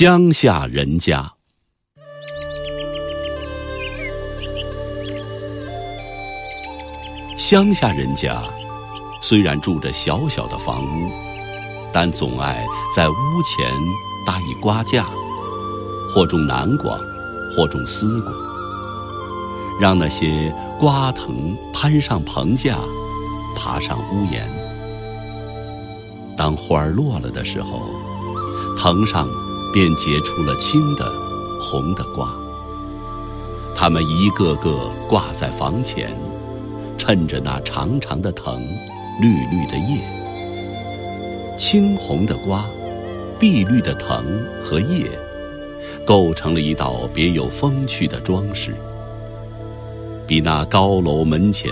[0.00, 1.30] 乡下人家，
[7.36, 8.42] 乡下人家
[9.20, 11.10] 虽然住着小小的房屋，
[11.92, 12.66] 但总爱
[12.96, 13.12] 在屋
[13.44, 13.70] 前
[14.26, 15.04] 搭一瓜架，
[16.08, 16.98] 或种南瓜，
[17.54, 18.32] 或种丝瓜，
[19.78, 22.78] 让那些瓜藤攀上棚架，
[23.54, 24.48] 爬上屋檐。
[26.38, 27.82] 当花儿落了的时候，
[28.78, 29.28] 藤上。
[29.72, 31.12] 便结出了青的、
[31.60, 32.28] 红的瓜。
[33.74, 36.14] 它们一个个挂在房前，
[36.98, 38.60] 衬着那长长的藤、
[39.20, 40.00] 绿绿的叶。
[41.56, 42.64] 青红的瓜，
[43.38, 44.24] 碧绿的藤
[44.64, 45.06] 和叶，
[46.06, 48.74] 构成了一道别有风趣的装饰，
[50.26, 51.70] 比那高楼门前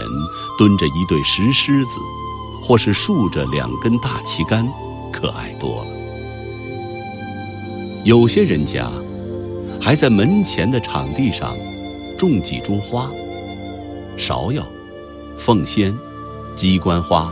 [0.58, 1.98] 蹲着一对石狮子，
[2.62, 4.66] 或是竖着两根大旗杆，
[5.12, 5.97] 可爱多了。
[8.08, 8.90] 有些人家
[9.78, 11.54] 还在门前的场地上
[12.16, 13.10] 种几株花：
[14.16, 14.66] 芍药、
[15.36, 15.94] 凤仙、
[16.56, 17.30] 鸡冠花、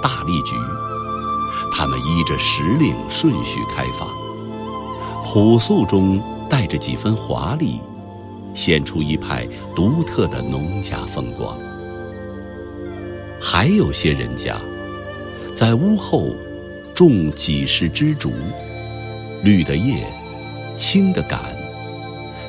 [0.00, 0.54] 大丽菊。
[1.72, 4.08] 它们依着时令顺序开放，
[5.24, 7.80] 朴素中带着几分华丽，
[8.54, 11.58] 显出一派独特的农家风光。
[13.40, 14.54] 还有些人家
[15.56, 16.28] 在屋后
[16.94, 18.30] 种几十枝竹。
[19.42, 20.06] 绿的叶，
[20.76, 21.40] 青的杆，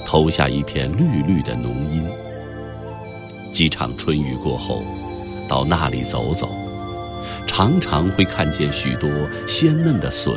[0.06, 2.06] 投下一片绿绿的浓荫。
[3.52, 4.84] 几场春雨过后，
[5.48, 6.50] 到那里走走，
[7.48, 9.10] 常常会看见许多
[9.48, 10.34] 鲜嫩的笋，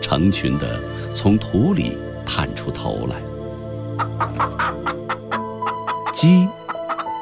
[0.00, 0.80] 成群的
[1.12, 3.16] 从土里探出头来。
[6.12, 6.46] 鸡，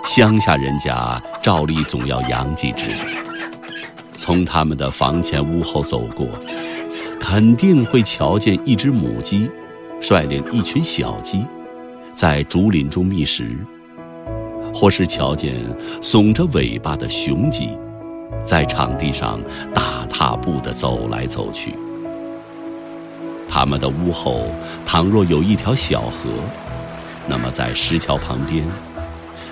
[0.05, 2.91] 乡下人家照例总要养几只，
[4.15, 6.27] 从他们的房前屋后走过。
[7.29, 9.51] 肯定会瞧见一只母鸡，
[10.01, 11.45] 率领一群小鸡，
[12.15, 13.43] 在竹林中觅食；
[14.73, 15.57] 或是瞧见
[16.01, 17.71] 耸着尾巴的雄鸡，
[18.45, 19.41] 在场地上
[19.75, 21.75] 大踏步地走来走去。
[23.49, 24.47] 他们的屋后
[24.87, 26.31] 倘若有一条小河，
[27.27, 28.65] 那么在石桥旁边，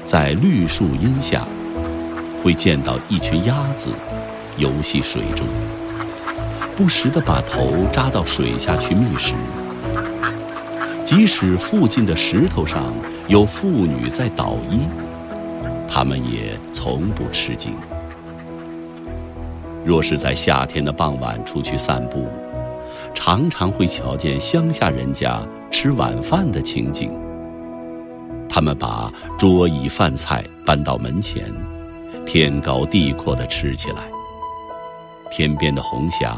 [0.05, 1.45] 在绿树荫下，
[2.41, 3.91] 会见到一群鸭子
[4.59, 5.45] 游戏水中。
[6.77, 9.33] 不时地把头扎到水下去觅食，
[11.05, 12.93] 即使附近的石头上
[13.29, 14.81] 有妇女在捣衣，
[15.89, 17.73] 他们也从不吃惊。
[19.84, 22.27] 若是在夏天的傍晚出去散步，
[23.15, 25.41] 常常会瞧见乡下人家
[25.71, 27.17] 吃晚饭的情景。
[28.49, 31.45] 他们把桌椅饭菜搬到门前，
[32.27, 33.99] 天高地阔地吃起来。
[35.31, 36.37] 天边的红霞。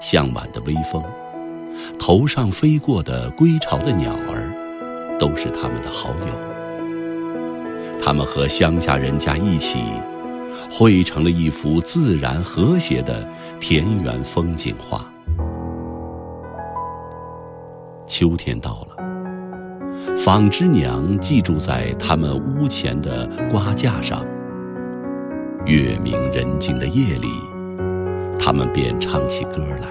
[0.00, 1.02] 向晚的微风，
[1.98, 4.50] 头上飞过的归巢的鸟儿，
[5.18, 6.34] 都是他们的好友。
[8.02, 9.78] 他们和乡下人家一起，
[10.70, 13.28] 绘成了一幅自然和谐的
[13.60, 15.04] 田园风景画。
[18.06, 24.24] 秋天到了，纺织娘寄住在他们屋前的瓜架上。
[25.66, 27.28] 月明人静的夜里。
[28.42, 29.88] 他们便唱起歌来，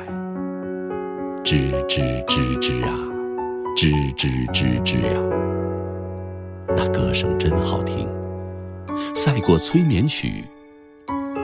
[1.44, 2.90] 吱吱吱吱啊，
[3.78, 5.22] 吱吱吱吱呀。
[6.76, 8.10] 那歌声真好听，
[9.16, 10.44] 赛过催眠曲，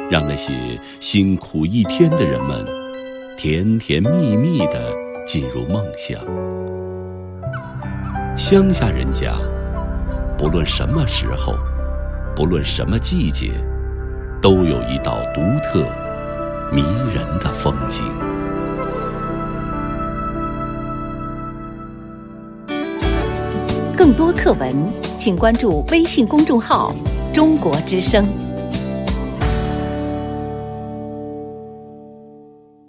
[0.09, 0.51] 让那些
[0.99, 2.65] 辛苦一天的人们
[3.37, 4.91] 甜甜蜜蜜地
[5.27, 6.19] 进入梦乡。
[8.35, 9.35] 乡下人家，
[10.39, 11.53] 不论什么时候，
[12.35, 13.51] 不论什么季节，
[14.41, 15.85] 都有一道独特。
[16.71, 16.81] 迷
[17.13, 18.03] 人的风景。
[23.95, 24.73] 更多课文，
[25.17, 26.93] 请关注微信公众号
[27.33, 28.25] “中国之声”。